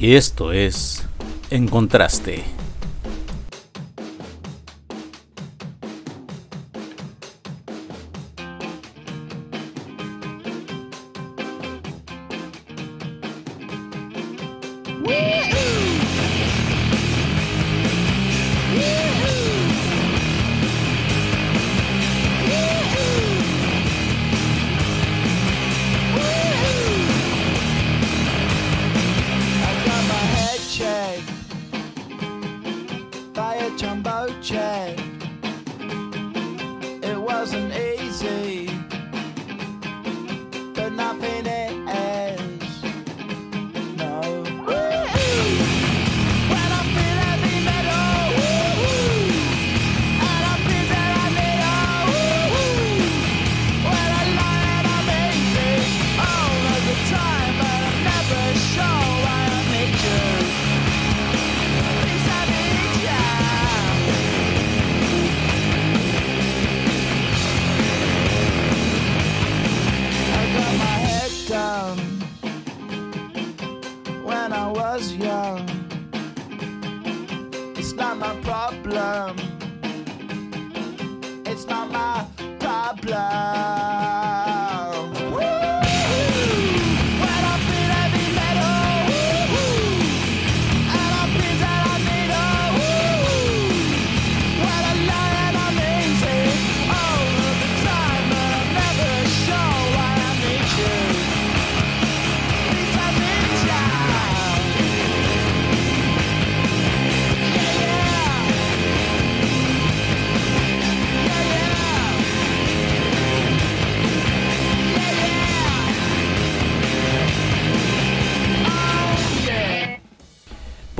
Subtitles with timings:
[0.00, 1.06] Y esto es
[1.50, 2.59] En Contraste.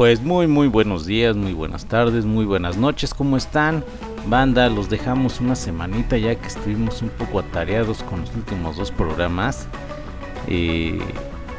[0.01, 3.85] Pues muy muy buenos días, muy buenas tardes, muy buenas noches, ¿cómo están?
[4.25, 8.91] Banda, los dejamos una semanita ya que estuvimos un poco atareados con los últimos dos
[8.91, 9.67] programas.
[10.47, 10.99] Eh,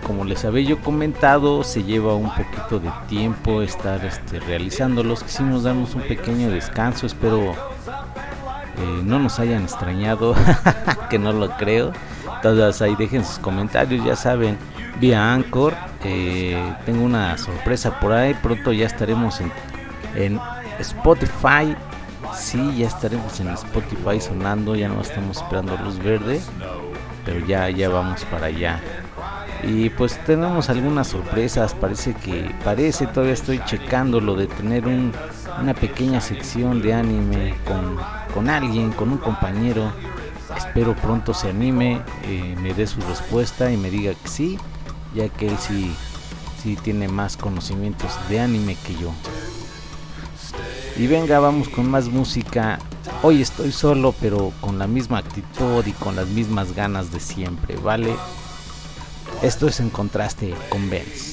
[0.07, 5.23] como les había yo comentado, se lleva un poquito de tiempo estar este, realizándolos.
[5.23, 10.33] Quisimos darnos un pequeño descanso, espero eh, no nos hayan extrañado,
[11.11, 11.91] que no lo creo.
[12.41, 14.57] Todas ahí dejen sus comentarios, ya saben,
[14.99, 18.33] vía Anchor eh, tengo una sorpresa por ahí.
[18.33, 19.41] Pronto ya estaremos
[20.15, 20.39] en,
[20.79, 21.75] Spotify.
[22.35, 24.75] Sí, ya estaremos en Spotify sonando.
[24.75, 26.41] Ya no estamos esperando luz verde.
[27.25, 28.79] Pero ya, ya vamos para allá.
[29.63, 31.73] Y pues tenemos algunas sorpresas.
[31.75, 37.97] Parece que, parece, todavía estoy checando lo de tener una pequeña sección de anime con,
[38.33, 39.91] con alguien, con un compañero.
[40.57, 44.59] Espero pronto se anime, eh, me dé su respuesta y me diga que sí
[45.15, 45.93] ya que él sí,
[46.61, 49.11] sí tiene más conocimientos de anime que yo.
[50.97, 52.79] Y venga, vamos con más música.
[53.23, 57.77] Hoy estoy solo, pero con la misma actitud y con las mismas ganas de siempre,
[57.77, 58.15] ¿vale?
[59.41, 61.30] Esto es en contraste con Benz.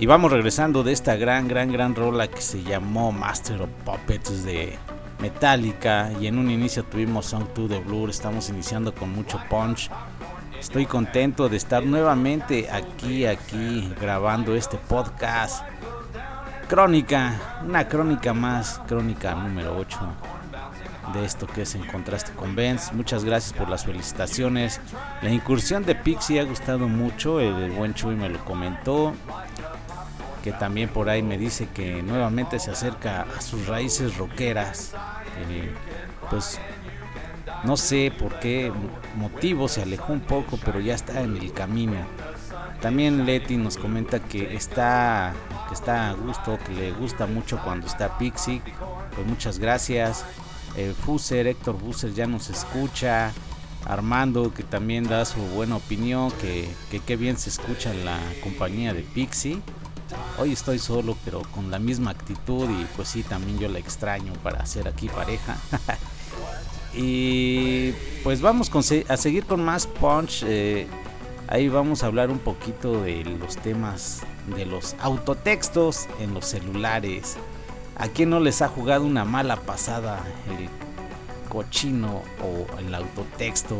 [0.00, 4.44] Y vamos regresando de esta gran, gran, gran rola que se llamó Master of Puppets
[4.44, 4.78] de
[5.20, 6.12] Metallica.
[6.20, 8.08] Y en un inicio tuvimos Song 2 de Blur.
[8.08, 9.90] Estamos iniciando con mucho punch.
[10.56, 15.64] Estoy contento de estar nuevamente aquí, aquí grabando este podcast.
[16.68, 19.98] Crónica, una crónica más, crónica número 8
[21.12, 22.92] de esto que es En Contraste con Benz.
[22.92, 24.80] Muchas gracias por las felicitaciones.
[25.22, 29.14] La incursión de Pixie ha gustado mucho, el buen Chuy me lo comentó
[30.48, 34.94] que también por ahí me dice que nuevamente se acerca a sus raíces rockeras.
[35.50, 35.70] Eh,
[36.30, 36.58] pues
[37.64, 38.72] no sé por qué
[39.14, 41.98] motivo se alejó un poco, pero ya está en el camino.
[42.80, 45.34] También Leti nos comenta que está,
[45.68, 48.62] que está a gusto, que le gusta mucho cuando está Pixie.
[49.14, 50.24] Pues muchas gracias.
[50.76, 53.32] Eh, Fuser, Héctor Fuser ya nos escucha.
[53.84, 56.68] Armando que también da su buena opinión, que
[57.06, 59.62] qué bien se escucha la compañía de Pixie.
[60.38, 64.32] Hoy estoy solo, pero con la misma actitud y pues sí, también yo la extraño
[64.42, 65.56] para hacer aquí pareja.
[66.94, 68.70] y pues vamos
[69.08, 70.44] a seguir con más punch.
[70.46, 70.86] Eh,
[71.48, 74.22] ahí vamos a hablar un poquito de los temas
[74.56, 77.36] de los autotextos en los celulares.
[77.96, 80.24] ¿A quién no les ha jugado una mala pasada
[80.56, 80.68] el
[81.48, 83.76] cochino o el autotexto?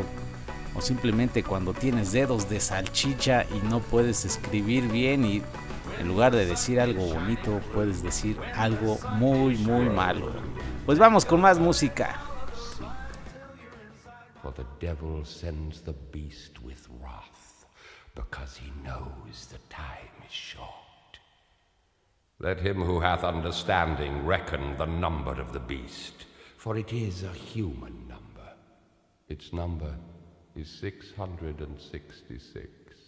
[0.75, 5.42] O simplemente cuando tienes dedos de salchicha y no puedes escribir bien y
[5.99, 10.33] en lugar de decir algo bonito, puedes decir algo muy, muy malo.
[10.87, 12.17] Pues vamos con más música.
[14.43, 17.67] For the devil sends the beast with wrath,
[18.14, 20.75] because he knows the time is short.
[22.40, 26.25] Let him who hath understanding reckon the number of the beast,
[26.57, 28.55] for it is a human number.
[29.28, 29.93] Its number
[30.55, 33.08] is 666.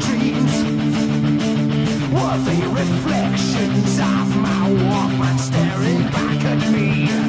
[0.00, 0.54] dreams
[2.12, 7.27] were the reflections of my Walkman staring back at me.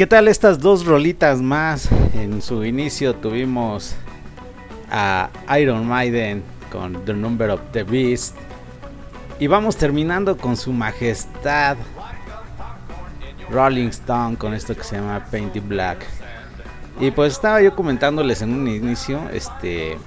[0.00, 1.90] Qué tal estas dos rolitas más?
[2.14, 3.94] En su inicio tuvimos
[4.90, 5.28] a
[5.60, 8.34] Iron Maiden con The Number of the Beast.
[9.38, 11.76] Y vamos terminando con su majestad
[13.50, 15.98] Rolling Stone con esto que se llama Painted Black.
[16.98, 19.98] Y pues estaba yo comentándoles en un inicio este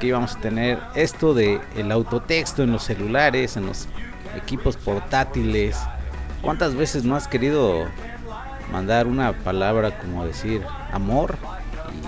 [0.00, 3.86] que íbamos a tener esto de autotexto en los celulares, en los
[4.36, 5.78] equipos portátiles.
[6.42, 7.86] ¿Cuántas veces no has querido
[8.72, 11.36] mandar una palabra como decir amor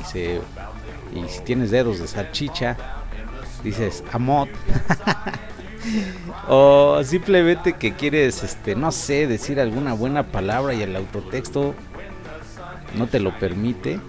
[0.01, 0.41] y se
[1.15, 2.77] y si tienes dedos de salchicha
[3.63, 4.49] dices amot
[6.49, 11.75] o simplemente que quieres este no sé decir alguna buena palabra y el autotexto
[12.97, 14.01] no te lo permite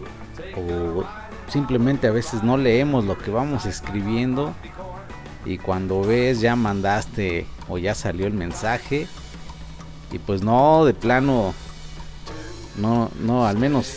[0.55, 1.03] o
[1.47, 4.53] simplemente a veces no leemos lo que vamos escribiendo
[5.45, 9.07] y cuando ves ya mandaste o ya salió el mensaje
[10.11, 11.53] y pues no de plano
[12.79, 13.93] no, no, al menos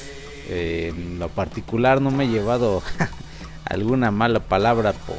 [0.48, 2.82] eh, en lo particular no me he llevado
[3.64, 5.18] alguna mala palabra por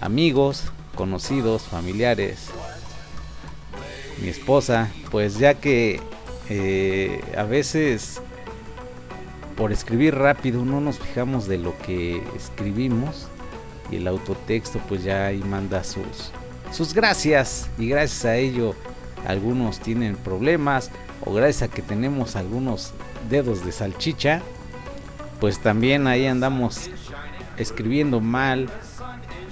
[0.00, 2.48] amigos, conocidos, familiares,
[4.20, 6.00] mi esposa, pues ya que
[6.48, 8.20] eh, a veces
[9.56, 13.28] por escribir rápido no nos fijamos de lo que escribimos
[13.90, 16.32] y el autotexto pues ya ahí manda sus,
[16.72, 17.68] sus gracias.
[17.78, 18.74] Y gracias a ello
[19.26, 20.90] algunos tienen problemas
[21.24, 22.92] o gracias a que tenemos algunos
[23.28, 24.42] dedos de salchicha,
[25.40, 26.90] pues también ahí andamos
[27.56, 28.68] escribiendo mal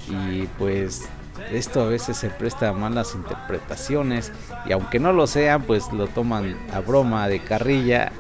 [0.08, 1.08] y pues
[1.52, 4.32] esto a veces se presta a malas interpretaciones
[4.66, 8.12] y aunque no lo sean, pues lo toman a broma, de carrilla.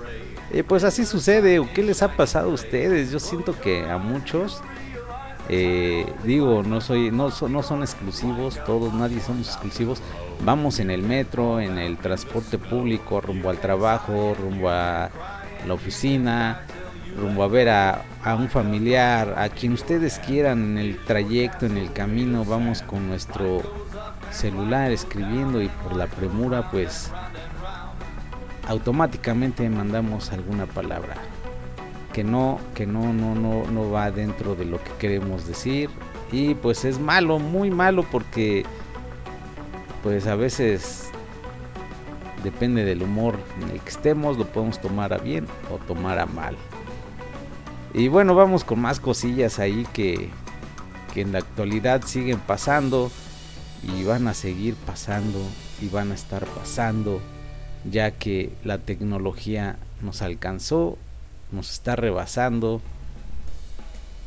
[0.52, 3.10] Y pues así sucede, ¿o qué les ha pasado a ustedes?
[3.10, 4.62] Yo siento que a muchos
[5.48, 10.00] eh, digo, no soy, no no son exclusivos, todos, nadie somos exclusivos.
[10.44, 15.10] Vamos en el metro, en el transporte público, rumbo al trabajo, rumbo a
[15.66, 16.62] la oficina,
[17.18, 18.04] rumbo a ver a,
[18.38, 23.62] un familiar, a quien ustedes quieran en el trayecto, en el camino, vamos con nuestro
[24.30, 27.10] celular escribiendo y por la premura pues
[28.68, 31.14] automáticamente mandamos alguna palabra
[32.12, 35.90] que no, que no, no, no, no va dentro de lo que queremos decir.
[36.32, 38.64] Y pues es malo, muy malo porque
[40.06, 41.08] pues a veces
[42.44, 46.26] depende del humor en el que estemos, lo podemos tomar a bien o tomar a
[46.26, 46.56] mal.
[47.92, 50.28] Y bueno, vamos con más cosillas ahí que,
[51.12, 53.10] que en la actualidad siguen pasando
[53.82, 55.40] y van a seguir pasando
[55.82, 57.20] y van a estar pasando
[57.90, 60.98] ya que la tecnología nos alcanzó,
[61.50, 62.80] nos está rebasando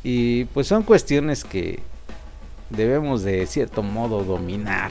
[0.04, 1.80] y pues son cuestiones que
[2.70, 4.90] debemos de cierto modo dominar.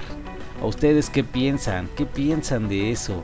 [0.62, 1.90] ¿A ustedes qué piensan?
[1.96, 3.24] ¿Qué piensan de eso?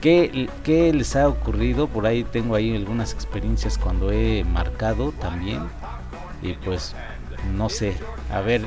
[0.00, 1.88] ¿Qué, ¿Qué, les ha ocurrido?
[1.88, 5.62] Por ahí tengo ahí algunas experiencias cuando he marcado también.
[6.42, 6.94] Y pues
[7.56, 7.94] no sé.
[8.32, 8.62] A ver,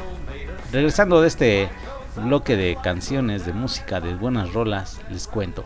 [0.72, 1.70] regresando de este
[2.18, 5.64] bloque de canciones, de música, de buenas rolas, les cuento.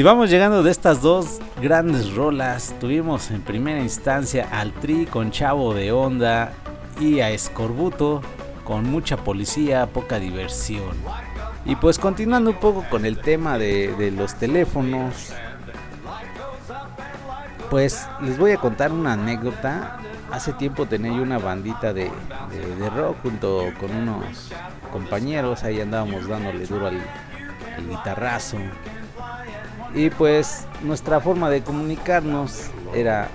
[0.00, 2.74] Y vamos llegando de estas dos grandes rolas.
[2.80, 6.54] Tuvimos en primera instancia al Tri con Chavo de Onda
[6.98, 8.22] y a Escorbuto
[8.64, 10.96] con mucha policía, poca diversión.
[11.66, 15.34] Y pues continuando un poco con el tema de, los teléfonos,
[17.68, 19.98] pues les voy a contar una anécdota.
[20.30, 22.10] Hace tiempo tenía yo una bandita de,
[22.96, 24.50] rock junto con unos
[24.92, 27.02] compañeros, ahí andábamos dándole duro al,
[27.76, 28.56] al guitarrazo.
[29.94, 33.28] Y pues nuestra forma de comunicarnos era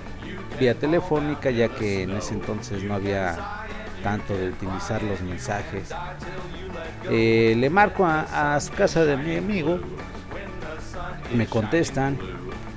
[0.58, 3.66] vía telefónica, ya que en ese entonces no había
[4.02, 5.90] tanto de utilizar los mensajes.
[7.10, 9.78] Eh, le marco a, casa de mi amigo,
[11.34, 12.18] me contestan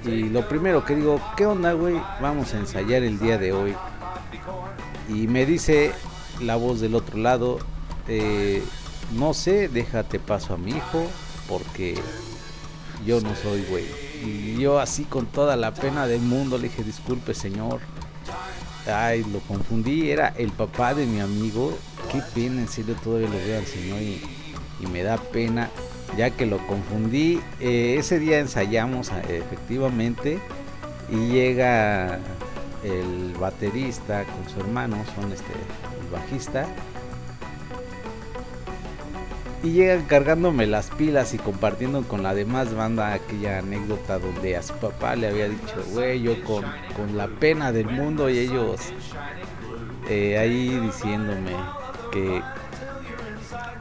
[0.03, 2.01] y lo primero que digo, ¿qué onda, güey?
[2.21, 3.75] Vamos a ensayar el día de hoy.
[5.07, 5.91] Y me dice
[6.41, 7.59] la voz del otro lado,
[8.07, 8.63] eh,
[9.13, 11.05] no sé, déjate paso a mi hijo
[11.47, 11.95] porque
[13.05, 13.85] yo no soy güey.
[14.23, 17.79] Y yo así con toda la pena del mundo le dije, disculpe señor.
[18.87, 21.77] Ay, lo confundí, era el papá de mi amigo.
[22.11, 24.21] Qué pena, en serio, todavía lo veo al señor y,
[24.91, 25.69] me da pena,
[26.17, 27.41] ya que lo confundí.
[27.59, 30.39] Eh, ese día ensayamos efectivamente
[31.11, 32.19] y llega
[32.83, 35.51] el baterista con su hermano, son este,
[36.01, 36.67] el bajista
[39.61, 44.63] y llegan cargándome las pilas y compartiendo con la demás banda aquella anécdota donde a
[44.63, 46.63] su papá le había dicho, güey, yo con,
[47.15, 48.79] la pena del mundo y ellos
[50.09, 51.51] eh, ahí diciéndome
[52.11, 52.41] que,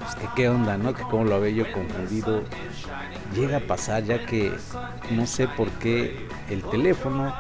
[0.01, 0.95] pues, que qué onda, ¿no?
[0.95, 2.43] Que como lo había yo confundido.
[3.35, 4.53] Llega a pasar ya que
[5.11, 7.33] no sé por qué el teléfono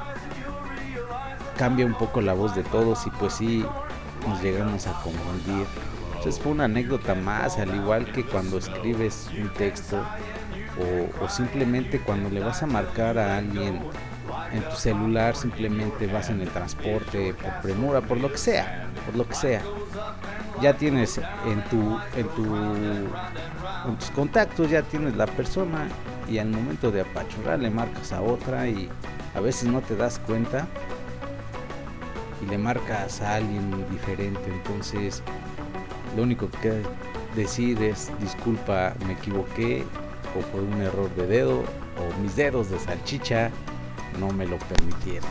[1.56, 3.64] cambia un poco la voz de todos y pues sí
[4.28, 5.66] nos llegamos a confundir.
[6.18, 10.04] Entonces fue una anécdota más, al igual que cuando escribes un texto
[11.20, 13.80] o, simplemente cuando le vas a marcar a alguien
[14.52, 19.14] en tu celular, simplemente vas en el transporte, por premura, por lo que sea, por
[19.14, 19.62] lo que sea.
[20.60, 25.86] Ya tienes en tu, en tu, en tus contactos, ya tienes la persona
[26.28, 28.88] y al momento de apachurrar le marcas a otra y
[29.36, 30.66] a veces no te das cuenta
[32.42, 34.50] y le marcas a alguien diferente.
[34.50, 35.22] Entonces
[36.18, 36.82] lo único que
[37.36, 39.84] decir es disculpa, me equivoqué
[40.36, 43.52] o fue un error de dedo o mis dedos de salchicha
[44.18, 45.28] no me lo permitieron.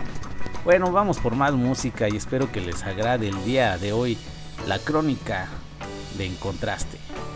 [0.63, 4.17] Bueno, vamos por más música y espero que les agrade el día de hoy
[4.65, 5.49] la crónica
[6.17, 6.97] de Encontraste.
[7.09, 7.26] Una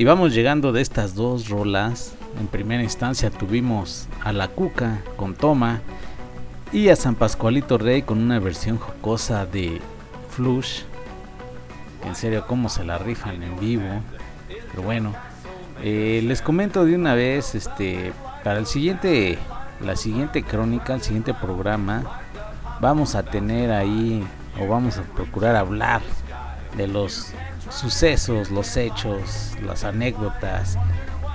[0.00, 2.14] Y vamos llegando de estas dos rolas.
[2.40, 5.82] En primera instancia tuvimos a La Cuca con Toma
[6.72, 9.78] y a San Pascualito Rey con una versión jocosa de
[10.30, 10.84] Flush.
[12.06, 13.90] En serio, cómo se la rifan en vivo.
[14.70, 15.12] Pero bueno,
[15.82, 19.36] eh, les comento de una vez, este, para el siguiente,
[19.84, 22.22] la siguiente crónica, el siguiente programa,
[22.80, 24.24] vamos a tener ahí
[24.58, 26.00] o vamos a procurar hablar
[26.78, 27.34] de los
[27.70, 30.76] sucesos, los hechos, las anécdotas,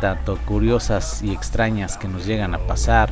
[0.01, 3.09] tanto curiosas y extrañas que nos llegan a pasar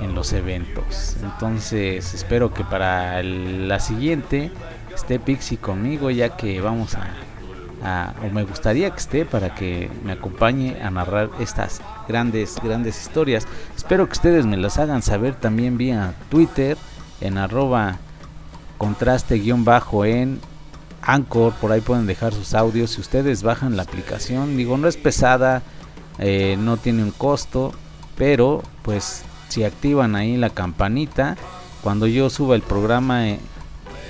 [0.00, 1.16] en los eventos.
[1.22, 4.50] Entonces espero que para la siguiente
[4.94, 7.06] esté Pixie conmigo ya que vamos a,
[7.82, 13.00] a- o me gustaría que esté para que me acompañe a narrar estas grandes, grandes
[13.00, 13.46] historias.
[13.74, 16.76] Espero que ustedes me las hagan saber también vía Twitter
[17.20, 17.96] en arroba
[18.78, 20.40] contraste guion bajo en
[21.06, 22.90] Anchor, por ahí pueden dejar sus audios.
[22.90, 25.62] Si ustedes bajan la aplicación, digo, no es pesada,
[26.18, 27.72] eh, no tiene un costo,
[28.16, 31.36] pero pues si activan ahí la campanita,
[31.82, 33.38] cuando yo suba el programa eh,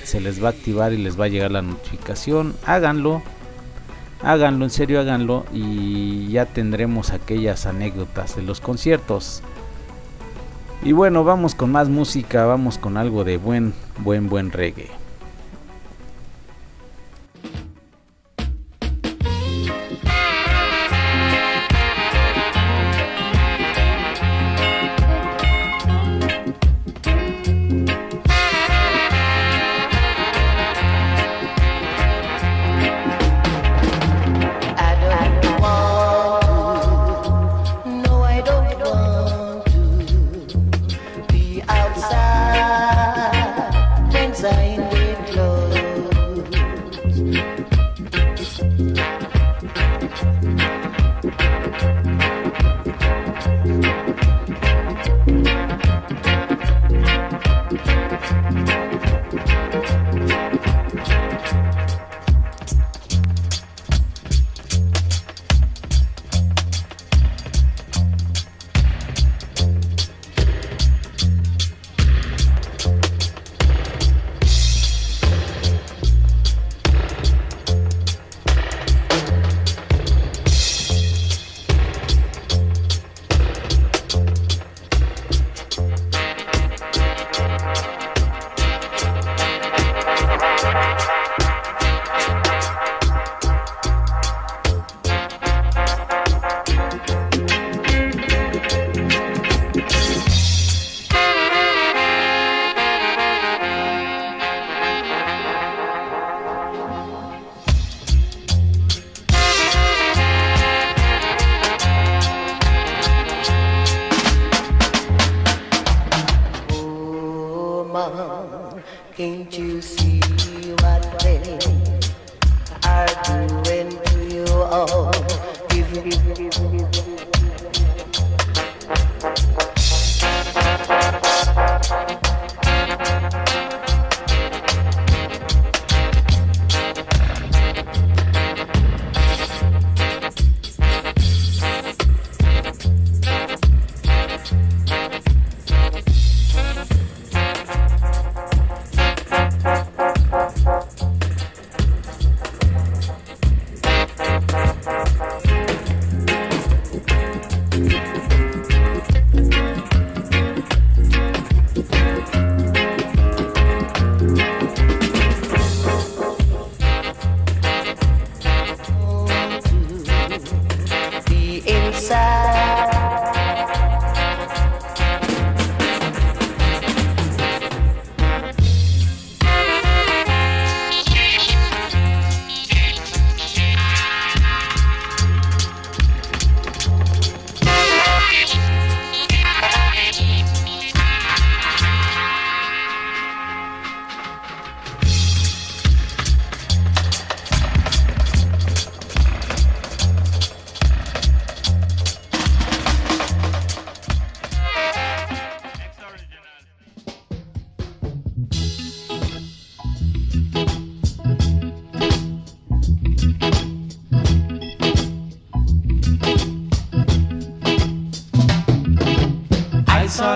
[0.03, 2.55] se les va a activar y les va a llegar la notificación.
[2.65, 3.21] Háganlo,
[4.23, 9.43] háganlo, en serio háganlo y ya tendremos aquellas anécdotas de los conciertos.
[10.81, 14.96] Y bueno, vamos con más música, vamos con algo de buen, buen, buen reggae.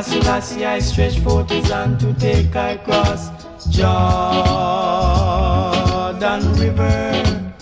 [0.01, 3.29] I saw Selassie, I stretch forth his hand to take I cross
[3.69, 4.01] Jordan
[6.55, 7.53] River.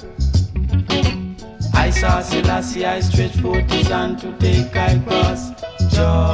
[1.73, 5.49] I saw Selassie, I stretch forth his hand to take I cross
[5.93, 6.31] Jordan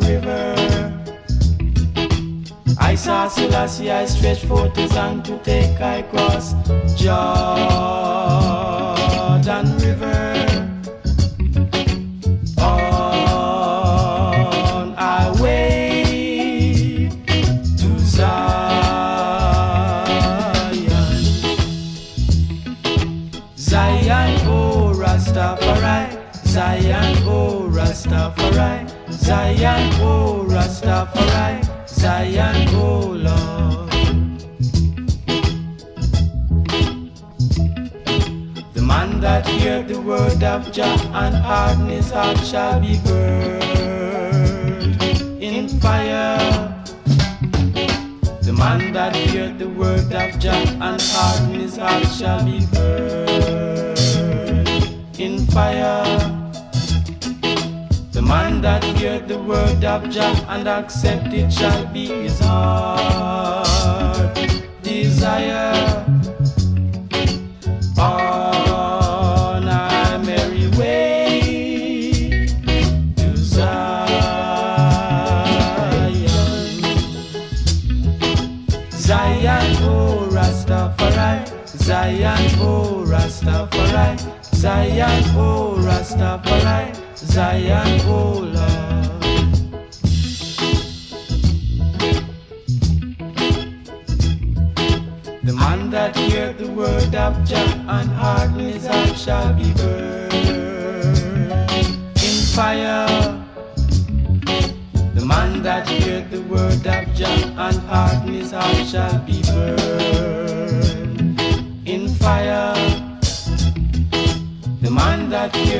[0.00, 0.54] River.
[2.80, 6.54] I saw Selassie, I stretch forth his hand to take I cross
[6.96, 7.26] Jordan
[9.76, 10.27] River.
[31.86, 33.90] Zion, oh Lord.
[38.74, 45.02] The man that hear the word of Jah and harden his heart shall be burned
[45.40, 46.74] in fire.
[48.42, 53.98] The man that hear the word of Jah and harden his heart shall be burned
[55.18, 56.37] in fire.
[58.28, 64.34] Man that hear the word of Jah and accept it shall be his heart.
[64.82, 66.04] Desire.
[67.96, 72.46] On our merry way.
[73.16, 73.78] To Zion.
[78.90, 84.18] Zion, oh Rastafari, Zion, oh Rastafari,
[84.54, 89.08] Zion, oh Rastafari, Zion, oh Lord.
[95.42, 100.32] The man that hear the word of Jah and harden his heart shall be burned
[102.22, 103.44] in fire.
[105.14, 109.42] The man that hear the word of Jah and harden his heart shall be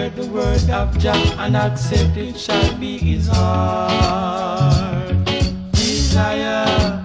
[0.09, 5.25] that hear the word of Jah and accept it shall be his heart.
[5.73, 7.05] Desire.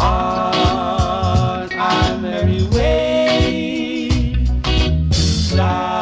[0.00, 4.34] On our merry way.
[5.12, 5.98] Zion.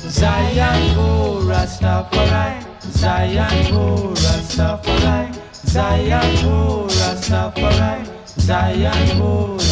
[0.00, 9.71] Zion, oh Rastafari, Zion, oh Rastafari, Zion, oh Rastafari, Zion, oh Lord.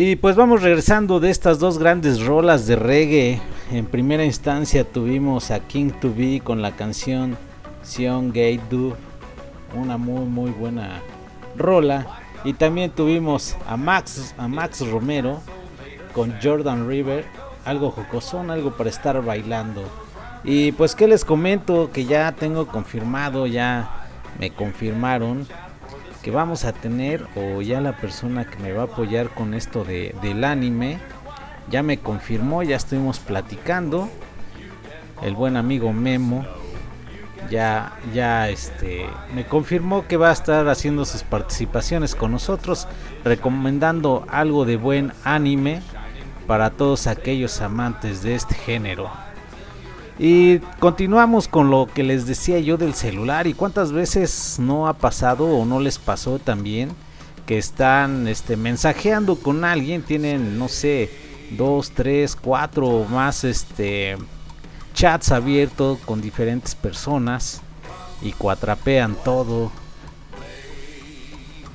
[0.00, 3.40] Y pues vamos regresando de estas dos grandes rolas de reggae.
[3.72, 7.36] En primera instancia tuvimos a King to Be con la canción
[7.82, 8.96] Sion Gate Do,
[9.74, 11.00] una muy muy buena
[11.56, 12.06] rola.
[12.44, 15.40] Y también tuvimos a Max, a Max Romero
[16.18, 17.24] con Jordan River,
[17.64, 19.84] algo jocosón, algo para estar bailando.
[20.42, 24.08] Y pues que les comento que ya tengo confirmado, ya
[24.40, 25.46] me confirmaron
[26.20, 29.84] que vamos a tener o ya la persona que me va a apoyar con esto
[29.84, 30.98] de, del anime
[31.70, 34.08] ya me confirmó, ya estuvimos platicando.
[35.22, 36.44] El buen amigo Memo
[37.48, 39.06] ya ya este
[39.36, 42.88] me confirmó que va a estar haciendo sus participaciones con nosotros
[43.24, 45.80] recomendando algo de buen anime
[46.48, 49.10] para todos aquellos amantes de este género.
[50.18, 54.94] Y continuamos con lo que les decía yo del celular y cuántas veces no ha
[54.94, 56.90] pasado o no les pasó también
[57.46, 61.10] que están este, mensajeando con alguien, tienen no sé,
[61.50, 64.16] dos, tres, cuatro o más este,
[64.94, 67.60] chats abiertos con diferentes personas
[68.22, 69.70] y cuatrapean todo.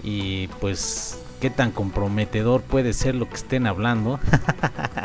[0.03, 4.17] Y pues qué tan comprometedor puede ser lo que estén hablando.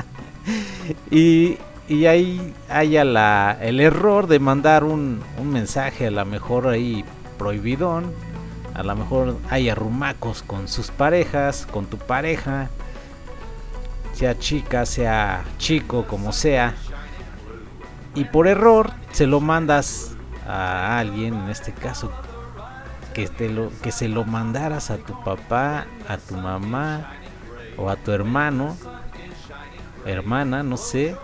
[1.11, 1.59] y
[1.89, 7.05] y ahí haya la, el error de mandar un, un mensaje a lo mejor ahí
[7.39, 8.15] prohibidón.
[8.73, 12.69] A lo mejor hay arrumacos con sus parejas, con tu pareja,
[14.13, 16.77] sea chica, sea chico, como sea.
[18.15, 20.13] Y por error se lo mandas
[20.47, 22.13] a alguien, en este caso,
[23.19, 27.15] que, te lo, que se lo mandaras a tu papá, a tu mamá
[27.77, 28.77] o a tu hermano,
[30.07, 31.17] hermana, no sé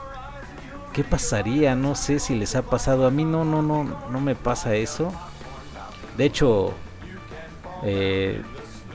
[0.93, 1.75] ¿Qué pasaría?
[1.75, 3.09] No sé si les ha pasado.
[3.09, 5.13] A mí no, no, no, no me pasa eso.
[6.17, 6.73] De hecho,
[7.83, 8.41] eh,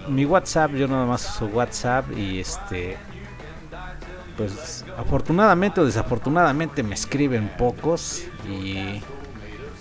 [0.07, 2.95] mi WhatsApp, yo nada más uso WhatsApp y este,
[4.37, 9.03] pues afortunadamente o desafortunadamente me escriben pocos y,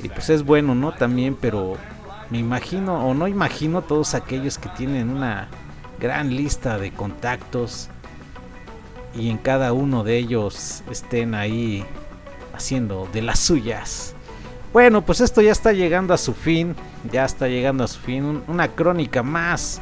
[0.03, 0.91] y pues es bueno, ¿no?
[0.91, 1.77] También, pero
[2.31, 5.49] me imagino o no imagino todos aquellos que tienen una
[5.99, 7.89] gran lista de contactos
[9.15, 11.85] y en cada uno de ellos estén ahí
[12.55, 14.15] haciendo de las suyas.
[14.73, 16.77] Bueno, pues esto ya está llegando a su fin,
[17.11, 19.81] ya está llegando a su fin, una crónica más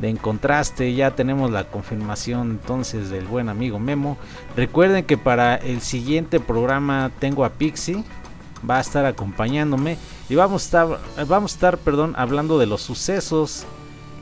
[0.00, 4.16] de Encontraste, ya tenemos la confirmación entonces del buen amigo Memo.
[4.56, 8.02] Recuerden que para el siguiente programa tengo a Pixie,
[8.68, 9.98] va a estar acompañándome
[10.28, 13.64] y vamos a estar, vamos a estar perdón, hablando de los sucesos,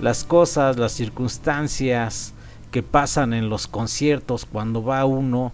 [0.01, 2.33] las cosas, las circunstancias
[2.71, 5.53] que pasan en los conciertos cuando va uno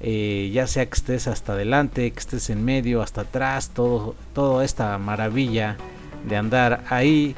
[0.00, 4.64] eh, ya sea que estés hasta adelante, que estés en medio, hasta atrás, todo, toda
[4.64, 5.78] esta maravilla
[6.28, 7.34] de andar ahí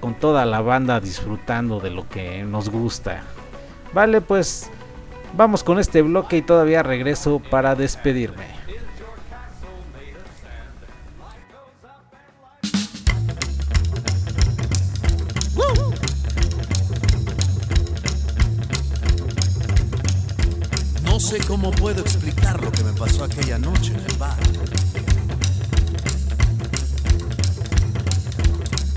[0.00, 3.24] con toda la banda disfrutando de lo que nos gusta.
[3.92, 4.70] Vale, pues
[5.36, 8.57] vamos con este bloque y todavía regreso para despedirme.
[22.98, 24.36] Pasó aquella noche en el bar.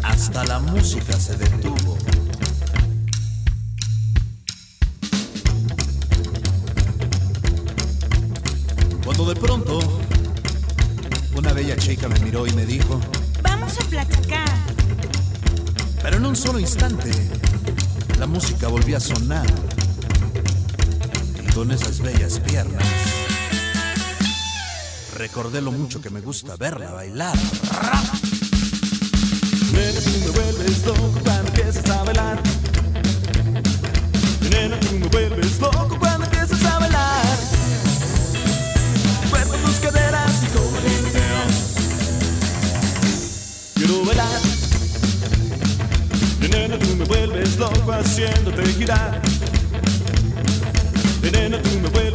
[0.02, 1.98] Hasta la música se detuvo.
[9.06, 9.80] Cuando de pronto
[11.36, 13.00] una bella chica me miró y me dijo,
[13.44, 14.50] Vamos a platicar.
[16.02, 17.12] pero en un solo instante
[18.18, 19.46] la música volvió a sonar
[21.44, 22.91] y con esas bellas piernas
[25.34, 27.34] recordé mucho que me gusta verla bailar.
[29.72, 32.44] Nena, tú me vuelves loco cuando empiezas a bailar.
[34.50, 37.38] Nena, tú me vuelves loco cuando empiezas a bailar.
[39.30, 41.76] Cuerpo tus caderas y como limpias.
[43.76, 44.42] Quiero bailar.
[46.52, 49.22] Nena, tú me vuelves loco haciéndote girar.
[51.32, 52.11] Nena, tú me vuelves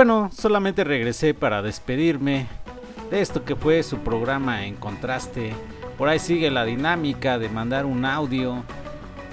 [0.00, 2.46] bueno, solamente regresé para despedirme
[3.10, 5.52] de esto que fue su programa en contraste.
[5.98, 8.64] Por ahí sigue la dinámica de mandar un audio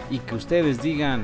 [0.10, 1.24] y que ustedes digan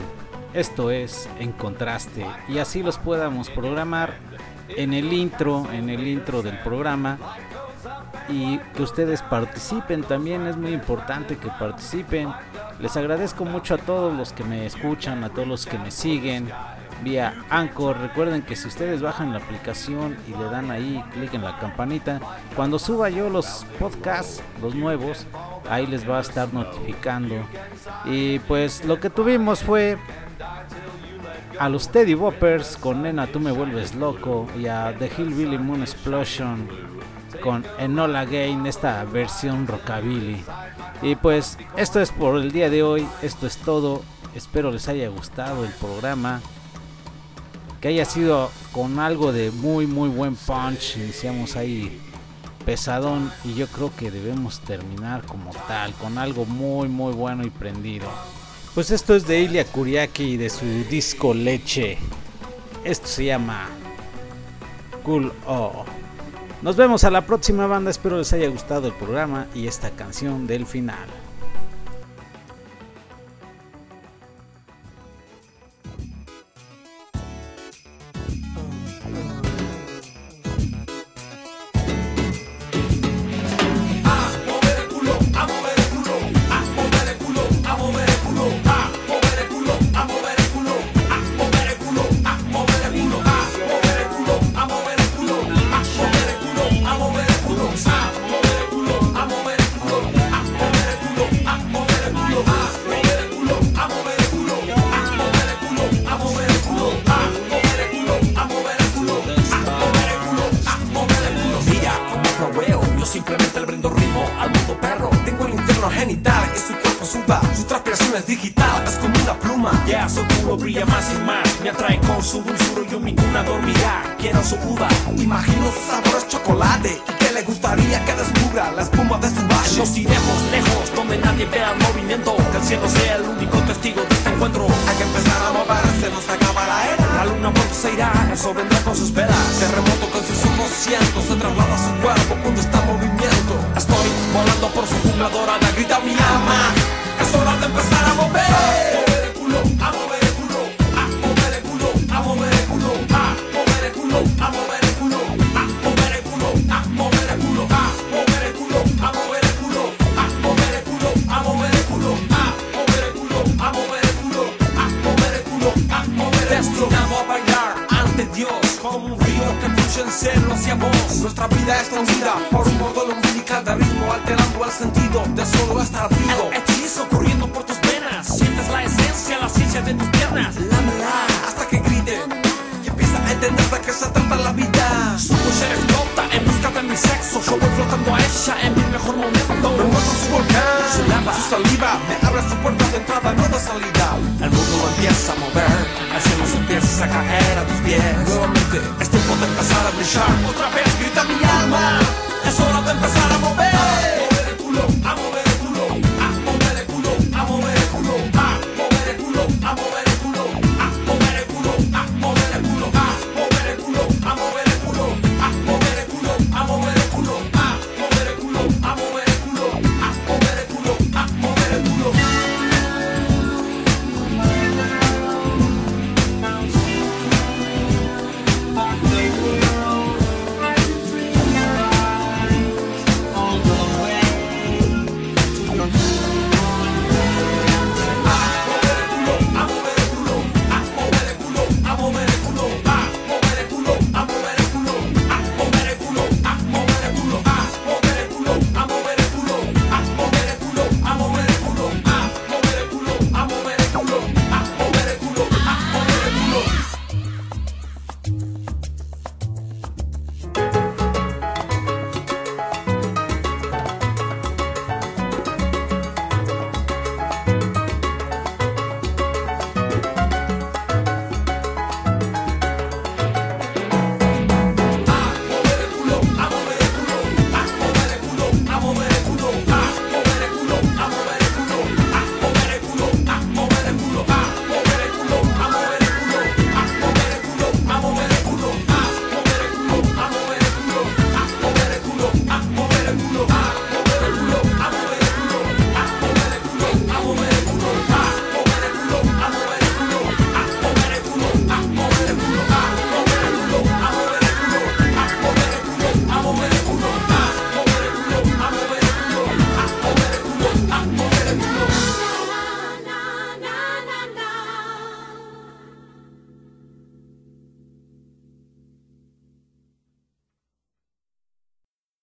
[0.53, 4.13] esto es en contraste y así los podamos programar
[4.69, 7.17] en el intro, en el intro del programa
[8.29, 12.29] y que ustedes participen también es muy importante que participen.
[12.79, 16.49] Les agradezco mucho a todos los que me escuchan, a todos los que me siguen
[17.03, 17.97] vía Anchor.
[17.99, 22.19] Recuerden que si ustedes bajan la aplicación y le dan ahí clic en la campanita,
[22.55, 25.25] cuando suba yo los podcasts, los nuevos,
[25.69, 27.35] ahí les va a estar notificando.
[28.05, 29.97] Y pues lo que tuvimos fue
[31.59, 35.81] a los Teddy Boppers con Nena Tú Me Vuelves Loco y a The Hillbilly Moon
[35.81, 36.67] Explosion
[37.41, 40.43] con Enola Gain, esta versión rockabilly.
[41.01, 44.01] Y pues esto es por el día de hoy, esto es todo.
[44.35, 46.41] Espero les haya gustado el programa.
[47.83, 50.95] Que haya sido con algo de muy muy buen punch.
[50.95, 51.99] Iniciamos ahí
[52.65, 57.49] pesadón y yo creo que debemos terminar como tal, con algo muy muy bueno y
[57.49, 58.07] prendido.
[58.73, 61.97] Pues esto es de Ilya Kuriaki y de su disco Leche.
[62.85, 63.67] Esto se llama
[65.03, 65.83] Cool O.
[66.61, 70.47] Nos vemos a la próxima banda, espero les haya gustado el programa y esta canción
[70.47, 71.22] del final.